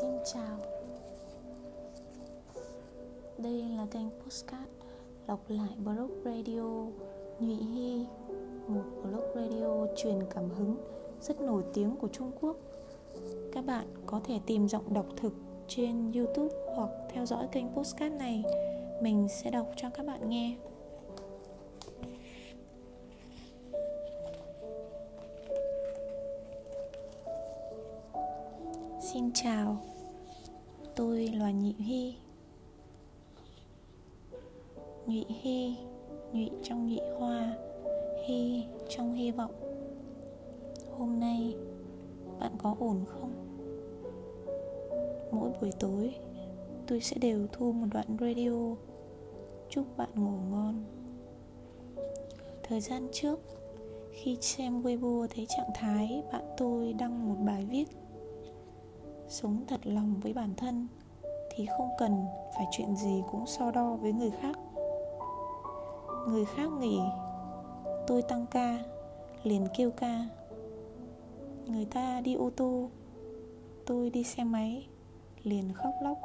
[0.00, 0.58] Xin chào.
[3.38, 4.70] Đây là kênh Postcard
[5.26, 6.62] Lọc lại blog radio
[7.40, 8.06] Nhụy Hy
[8.68, 10.76] Một blog radio truyền cảm hứng
[11.20, 12.56] Rất nổi tiếng của Trung Quốc.
[13.52, 15.32] Các bạn có thể tìm giọng đọc thực
[15.68, 18.44] trên Youtube Hoặc theo dõi kênh Postcard này.
[19.02, 20.56] Mình sẽ đọc cho các bạn nghe.
[29.34, 29.76] Chào.
[30.96, 32.14] Tôi là Nhị Hy.
[35.06, 35.76] Nhụy Hy
[36.32, 37.56] Nhụy trong nhụy hoa,
[38.26, 39.50] Hy trong hy vọng.
[40.98, 41.56] Hôm nay,
[42.40, 43.32] Bạn có ổn không?
[45.32, 46.14] Mỗi buổi tối,
[46.86, 48.76] Tôi sẽ đều thu một đoạn radio
[49.68, 50.84] Chúc bạn ngủ ngon.
[52.62, 53.40] Thời gian trước,
[54.10, 57.84] Khi xem Weibo thấy trạng thái Bạn tôi đăng một bài viết
[59.34, 60.88] sống thật lòng với bản thân
[61.54, 64.58] thì không cần phải chuyện gì cũng so đo với người khác.
[66.28, 67.00] Người khác nghỉ,
[68.06, 68.78] tôi tăng ca,
[69.42, 70.28] liền kêu ca.
[71.66, 72.90] Người ta đi ô tô,
[73.86, 74.88] tôi đi xe máy,
[75.42, 76.18] liền khóc lóc.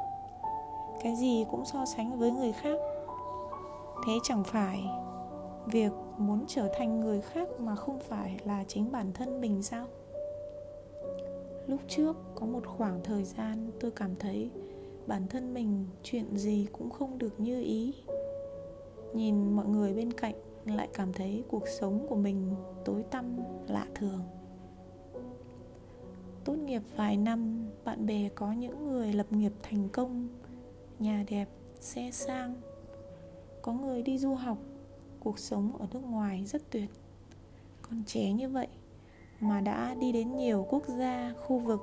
[1.02, 2.78] Cái gì cũng so sánh với người khác.
[4.06, 4.84] Thế chẳng phải
[5.66, 9.86] việc muốn trở thành người khác mà không phải là chính bản thân mình sao?
[11.70, 14.50] Lúc trước có một khoảng thời gian tôi cảm thấy
[15.06, 17.94] bản thân mình chuyện gì cũng không được như ý.
[19.14, 22.54] Nhìn mọi người bên cạnh lại cảm thấy cuộc sống của mình
[22.84, 23.24] tối tăm,
[23.68, 24.20] lạ thường.
[26.44, 30.28] Tốt nghiệp vài năm, bạn bè có những người lập nghiệp thành công,
[30.98, 31.48] nhà đẹp,
[31.80, 32.60] xe sang.
[33.62, 34.58] Có người đi du học,
[35.20, 36.90] cuộc sống ở nước ngoài rất tuyệt.
[37.82, 38.68] Còn trẻ như vậy
[39.40, 41.80] mà đã đi đến nhiều quốc gia, khu vực.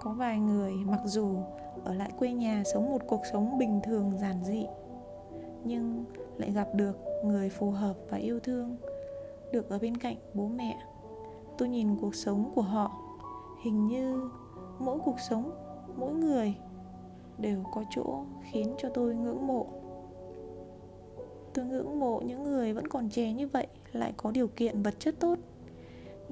[0.00, 1.36] Có vài người, mặc dù
[1.84, 4.66] ở lại quê nhà sống một cuộc sống bình thường, giản dị,
[5.64, 6.04] nhưng
[6.36, 8.76] lại gặp được người phù hợp và yêu thương.
[9.52, 10.82] Được ở bên cạnh bố mẹ,
[11.58, 12.92] tôi nhìn cuộc sống của họ.
[13.62, 14.30] Hình như
[14.78, 15.50] mỗi cuộc sống,
[15.96, 16.54] mỗi người
[17.38, 19.66] đều có chỗ khiến cho tôi ngưỡng mộ.
[21.54, 24.94] Tôi ngưỡng mộ những người vẫn còn trẻ như vậy, lại có điều kiện, vật
[24.98, 25.38] chất tốt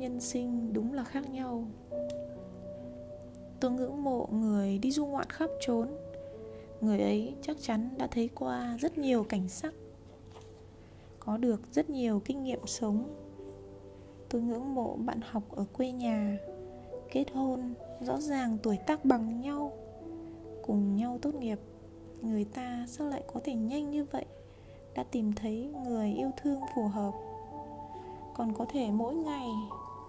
[0.01, 1.65] nhân sinh đúng là khác nhau.
[3.61, 5.89] Tôi ngưỡng mộ người đi du ngoạn khắp trốn
[6.81, 9.75] người ấy chắc chắn đã thấy qua rất nhiều cảnh sắc,
[11.19, 13.17] có được rất nhiều kinh nghiệm sống.
[14.29, 16.39] Tôi ngưỡng mộ bạn học ở quê nhà,
[17.13, 19.73] kết hôn rõ ràng tuổi tác bằng nhau,
[20.63, 21.59] cùng nhau tốt nghiệp.
[22.23, 24.25] Người ta sao lại có thể nhanh như vậy?
[24.95, 27.13] Đã tìm thấy người yêu thương phù hợp.
[28.35, 29.49] Còn có thể mỗi ngày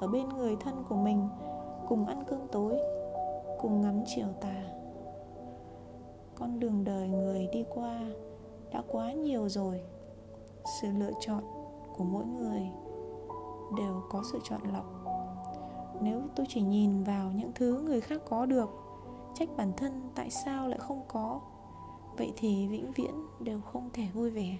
[0.02, 1.30] ở bên người thân của mình,
[1.88, 2.78] cùng ăn cơm tối,
[3.60, 4.64] cùng ngắm chiều tà.
[6.36, 8.02] Con đường đời người đi qua
[8.72, 9.82] đã quá nhiều rồi.
[10.82, 11.44] Sự lựa chọn
[11.96, 12.62] của mỗi người
[13.78, 14.86] đều có sự chọn lọc.
[16.02, 18.70] Nếu tôi chỉ nhìn vào những thứ người khác có được,
[19.36, 21.42] trách bản thân tại sao lại không có,
[22.18, 24.58] vậy thì vĩnh viễn đều không thể vui vẻ.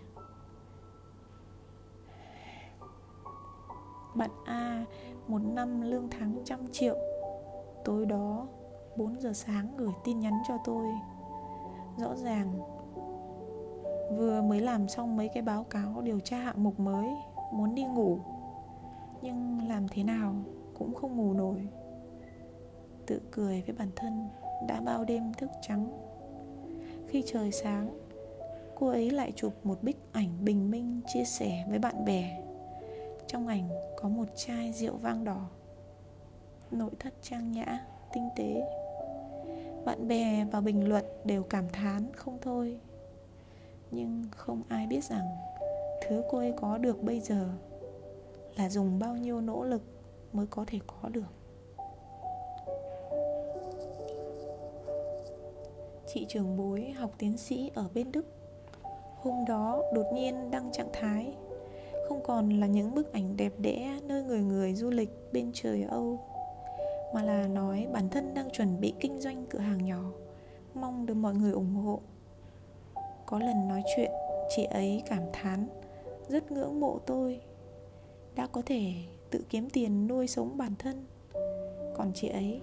[4.16, 4.86] Bạn a
[5.28, 6.98] một năm lương tháng trăm triệu.
[7.86, 8.48] Tối đó
[8.96, 10.86] 4 giờ sáng gửi tin nhắn cho tôi.
[11.98, 12.60] Rõ ràng,
[14.18, 17.08] vừa mới làm xong mấy cái báo cáo điều tra hạng mục mới,
[17.54, 18.20] muốn đi ngủ.
[19.22, 20.36] Nhưng làm thế nào
[20.78, 21.68] cũng không ngủ nổi.
[23.08, 24.30] Tự cười với bản thân,
[24.68, 25.88] đã bao đêm thức trắng.
[27.08, 28.00] Khi trời sáng,
[28.76, 32.44] cô ấy lại chụp một bức ảnh bình minh chia sẻ với bạn bè
[33.32, 35.50] trong ảnh có một chai rượu vang đỏ.
[36.72, 38.62] Nội thất trang nhã, tinh tế.
[39.86, 42.80] Bạn bè và bình luận đều cảm thán không thôi.
[43.92, 45.26] Nhưng không ai biết rằng
[46.02, 47.50] thứ cô ấy có được bây giờ
[48.56, 49.82] là dùng bao nhiêu nỗ lực
[50.34, 51.34] mới có thể có được.
[56.14, 58.26] Chị trường bối học tiến sĩ ở bên đức.
[59.16, 61.36] Hôm đó đột nhiên đăng trạng thái
[62.12, 65.84] không còn là những bức ảnh đẹp đẽ nơi người người du lịch bên trời
[65.84, 66.20] Âu,
[67.14, 70.12] mà là nói bản thân đang chuẩn bị kinh doanh cửa hàng nhỏ,
[70.74, 72.00] mong được mọi người ủng hộ.
[73.26, 74.12] Có lần nói chuyện,
[74.56, 75.68] chị ấy cảm thán,
[76.28, 77.42] rất ngưỡng mộ tôi,
[78.36, 78.94] đã có thể
[79.30, 81.06] tự kiếm tiền nuôi sống bản thân.
[81.96, 82.62] Còn chị ấy,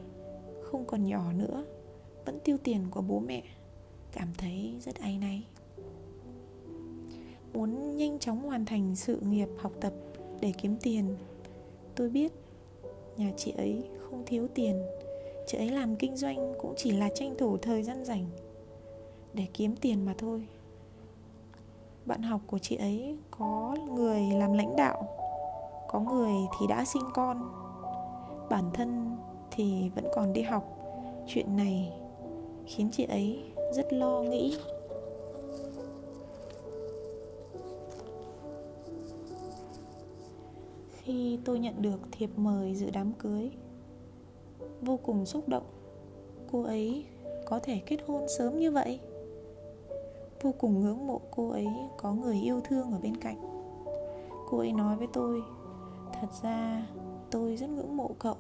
[0.62, 1.64] không còn nhỏ nữa,
[2.24, 3.42] vẫn tiêu tiền của bố mẹ.
[4.12, 5.44] Cảm thấy rất áy náy
[7.52, 9.92] muốn nhanh chóng hoàn thành sự nghiệp học tập
[10.40, 11.16] để kiếm tiền.
[11.94, 12.32] Tôi biết,
[13.16, 14.82] nhà chị ấy không thiếu tiền.
[15.46, 18.26] Chị ấy làm kinh doanh cũng chỉ là tranh thủ thời gian rảnh
[19.34, 20.46] để kiếm tiền mà thôi.
[22.06, 25.08] Bạn học của chị ấy có người làm lãnh đạo,
[25.88, 27.52] có người thì đã sinh con.
[28.50, 29.16] Bản thân
[29.50, 30.64] thì vẫn còn đi học.
[31.26, 31.92] Chuyện này
[32.66, 33.42] khiến chị ấy
[33.72, 34.58] rất lo nghĩ.
[41.08, 43.50] Khi tôi nhận được thiệp mời dự đám cưới.
[44.80, 45.62] Vô cùng xúc động,
[46.52, 47.04] cô ấy
[47.46, 49.00] có thể kết hôn sớm như vậy.
[50.42, 51.66] Vô cùng ngưỡng mộ cô ấy
[51.96, 53.36] có người yêu thương ở bên cạnh.
[54.48, 55.42] Cô ấy nói với tôi,
[56.12, 56.86] thật ra
[57.30, 58.36] tôi rất ngưỡng mộ cậu.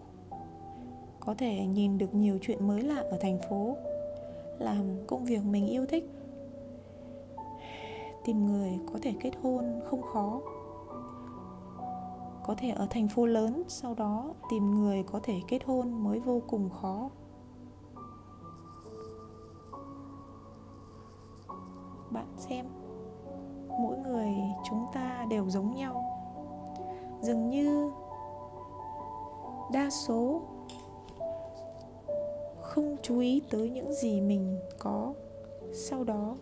[1.20, 3.76] Có thể nhìn được nhiều chuyện mới lạ ở thành phố,
[4.58, 6.10] làm công việc mình yêu thích.
[8.24, 10.40] Tìm người có thể kết hôn không khó
[12.48, 16.20] có thể ở thành phố lớn, sau đó tìm người có thể kết hôn mới
[16.20, 17.10] vô cùng khó.
[22.10, 22.66] Bạn xem,
[23.68, 24.28] mỗi người
[24.70, 26.04] chúng ta đều giống nhau.
[27.20, 27.90] Dường như
[29.72, 30.42] đa số
[32.60, 35.14] không chú ý tới những gì mình có.
[35.72, 36.36] Sau đó,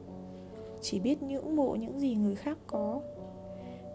[0.81, 3.00] chỉ biết ngưỡng mộ những gì người khác có.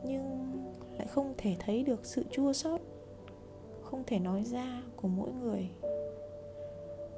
[0.04, 0.61] Nhưng
[1.02, 2.82] lại không thể thấy được sự chua xót,
[3.82, 5.70] không thể nói ra của mỗi người.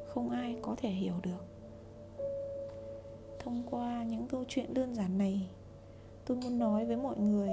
[0.08, 1.46] Không ai có thể hiểu được.
[3.40, 5.50] Thông qua những câu chuyện đơn giản này,
[6.26, 7.50] tôi muốn nói với mọi người,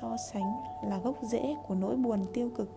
[0.00, 0.52] so sánh
[0.84, 2.68] là gốc rễ của nỗi buồn tiêu cực.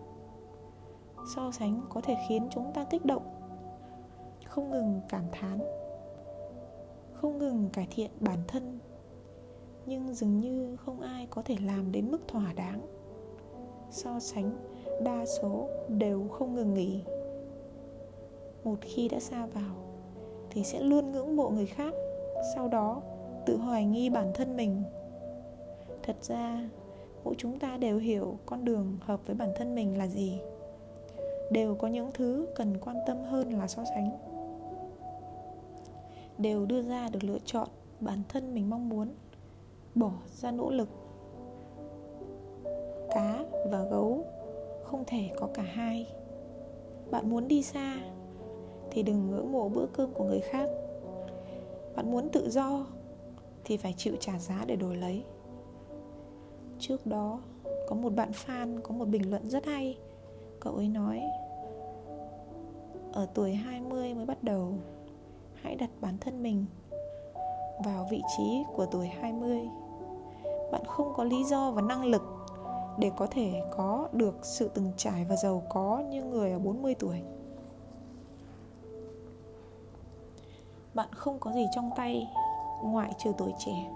[1.34, 3.22] So sánh có thể khiến chúng ta kích động,
[4.46, 5.58] không ngừng cảm thán,
[7.12, 8.73] không ngừng cải thiện bản thân
[9.86, 12.80] nhưng dường như không ai có thể làm đến mức thỏa đáng.
[13.90, 14.50] So sánh,
[15.04, 17.02] đa số đều không ngừng nghỉ.
[18.64, 19.76] Một khi đã xa vào,
[20.50, 21.94] thì sẽ luôn ngưỡng mộ người khác,
[22.54, 23.02] sau đó
[23.46, 24.82] tự hoài nghi bản thân mình.
[26.02, 26.70] Thật ra,
[27.24, 30.40] mỗi chúng ta đều hiểu con đường hợp với bản thân mình là gì.
[31.50, 34.10] Đều có những thứ cần quan tâm hơn là so sánh.
[36.38, 37.68] Đều đưa ra được lựa chọn
[38.00, 39.08] bản thân mình mong muốn
[39.94, 40.88] bỏ ra nỗ lực.
[43.10, 44.24] Cá và gấu
[44.82, 46.14] không thể có cả hai.
[47.10, 47.96] Bạn muốn đi xa
[48.90, 50.68] thì đừng ngưỡng mộ bữa cơm của người khác.
[51.96, 52.86] Bạn muốn tự do
[53.64, 55.24] thì phải chịu trả giá để đổi lấy.
[56.78, 57.40] Trước đó,
[57.88, 59.98] có một bạn fan có một bình luận rất hay.
[60.60, 61.22] Cậu ấy nói,
[63.12, 64.74] ở tuổi 20 mới bắt đầu,
[65.54, 66.64] hãy đặt bản thân mình
[67.84, 69.60] vào vị trí của tuổi 20
[70.72, 72.22] bạn không có lý do và năng lực
[72.98, 76.94] để có thể có được sự từng trải và giàu có như người ở 40
[76.94, 77.22] tuổi.
[80.94, 82.28] Bạn không có gì trong tay
[82.82, 83.90] ngoại trừ tuổi trẻ.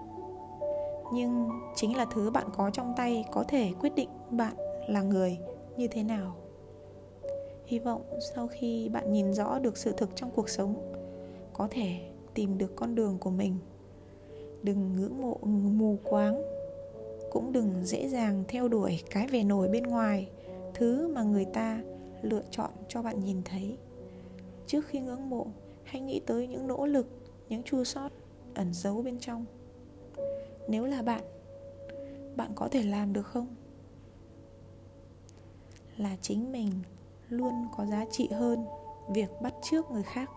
[1.13, 4.53] Nhưng chính là thứ bạn có trong tay có thể quyết định bạn
[4.87, 5.37] là người
[5.77, 6.35] như thế nào.
[7.65, 8.01] Hy vọng
[8.35, 10.93] sau khi bạn nhìn rõ được sự thực trong cuộc sống,
[11.53, 13.57] có thể tìm được con đường của mình.
[14.63, 15.37] Đừng ngưỡng mộ
[15.71, 16.58] mù quáng
[17.31, 20.29] cũng đừng dễ dàng theo đuổi cái vẻ nổi bên ngoài,
[20.73, 21.81] thứ mà người ta
[22.21, 23.77] lựa chọn cho bạn nhìn thấy.
[24.67, 25.47] Trước khi ngưỡng mộ,
[25.83, 27.07] hãy nghĩ tới những nỗ lực,
[27.49, 28.09] những chua sót,
[28.55, 29.45] ẩn giấu bên trong.
[30.67, 31.21] Nếu là bạn
[32.35, 33.55] bạn có thể làm được không?
[35.97, 36.71] Là chính mình
[37.29, 38.65] luôn có giá trị hơn
[39.13, 40.29] việc bắt chước người khác.